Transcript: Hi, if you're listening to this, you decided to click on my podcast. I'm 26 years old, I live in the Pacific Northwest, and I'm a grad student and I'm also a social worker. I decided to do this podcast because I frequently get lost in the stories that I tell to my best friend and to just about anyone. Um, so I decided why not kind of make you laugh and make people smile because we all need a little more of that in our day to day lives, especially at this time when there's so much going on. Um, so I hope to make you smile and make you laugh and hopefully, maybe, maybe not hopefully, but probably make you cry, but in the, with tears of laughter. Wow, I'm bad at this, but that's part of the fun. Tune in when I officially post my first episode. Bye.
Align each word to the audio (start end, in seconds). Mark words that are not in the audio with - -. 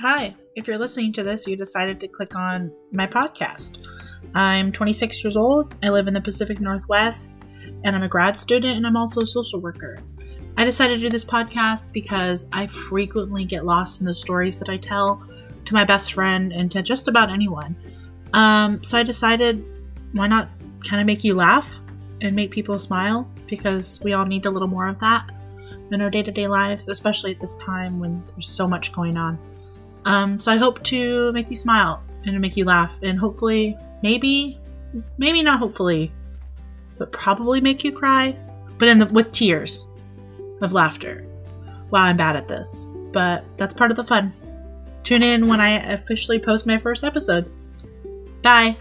Hi, 0.00 0.32
if 0.54 0.68
you're 0.68 0.78
listening 0.78 1.12
to 1.14 1.24
this, 1.24 1.44
you 1.48 1.56
decided 1.56 1.98
to 1.98 2.06
click 2.06 2.36
on 2.36 2.70
my 2.92 3.04
podcast. 3.04 3.78
I'm 4.32 4.70
26 4.70 5.24
years 5.24 5.36
old, 5.36 5.74
I 5.82 5.88
live 5.88 6.06
in 6.06 6.14
the 6.14 6.20
Pacific 6.20 6.60
Northwest, 6.60 7.32
and 7.82 7.96
I'm 7.96 8.04
a 8.04 8.08
grad 8.08 8.38
student 8.38 8.76
and 8.76 8.86
I'm 8.86 8.96
also 8.96 9.22
a 9.22 9.26
social 9.26 9.60
worker. 9.60 9.98
I 10.56 10.64
decided 10.64 10.98
to 10.98 11.00
do 11.00 11.10
this 11.10 11.24
podcast 11.24 11.92
because 11.92 12.48
I 12.52 12.68
frequently 12.68 13.44
get 13.44 13.64
lost 13.64 14.00
in 14.00 14.06
the 14.06 14.14
stories 14.14 14.60
that 14.60 14.68
I 14.68 14.76
tell 14.76 15.20
to 15.64 15.74
my 15.74 15.82
best 15.82 16.12
friend 16.12 16.52
and 16.52 16.70
to 16.70 16.80
just 16.80 17.08
about 17.08 17.28
anyone. 17.28 17.74
Um, 18.34 18.84
so 18.84 18.98
I 18.98 19.02
decided 19.02 19.64
why 20.12 20.28
not 20.28 20.48
kind 20.88 21.00
of 21.00 21.06
make 21.06 21.24
you 21.24 21.34
laugh 21.34 21.76
and 22.20 22.36
make 22.36 22.52
people 22.52 22.78
smile 22.78 23.28
because 23.48 24.00
we 24.04 24.12
all 24.12 24.26
need 24.26 24.46
a 24.46 24.50
little 24.50 24.68
more 24.68 24.86
of 24.86 25.00
that 25.00 25.28
in 25.90 26.00
our 26.00 26.08
day 26.08 26.22
to 26.22 26.30
day 26.30 26.46
lives, 26.46 26.86
especially 26.86 27.32
at 27.32 27.40
this 27.40 27.56
time 27.56 27.98
when 27.98 28.24
there's 28.28 28.48
so 28.48 28.68
much 28.68 28.92
going 28.92 29.16
on. 29.16 29.36
Um, 30.04 30.40
so 30.40 30.50
I 30.50 30.56
hope 30.56 30.82
to 30.84 31.32
make 31.32 31.50
you 31.50 31.56
smile 31.56 32.02
and 32.24 32.40
make 32.40 32.56
you 32.56 32.64
laugh 32.64 32.92
and 33.02 33.18
hopefully, 33.18 33.76
maybe, 34.02 34.58
maybe 35.18 35.42
not 35.42 35.58
hopefully, 35.58 36.12
but 36.98 37.12
probably 37.12 37.60
make 37.60 37.84
you 37.84 37.92
cry, 37.92 38.36
but 38.78 38.88
in 38.88 38.98
the, 38.98 39.06
with 39.06 39.32
tears 39.32 39.86
of 40.60 40.72
laughter. 40.72 41.26
Wow, 41.90 42.02
I'm 42.02 42.16
bad 42.16 42.36
at 42.36 42.48
this, 42.48 42.86
but 43.12 43.44
that's 43.56 43.74
part 43.74 43.90
of 43.90 43.96
the 43.96 44.04
fun. 44.04 44.32
Tune 45.02 45.22
in 45.22 45.46
when 45.46 45.60
I 45.60 45.92
officially 45.92 46.38
post 46.38 46.66
my 46.66 46.78
first 46.78 47.04
episode. 47.04 47.50
Bye. 48.42 48.76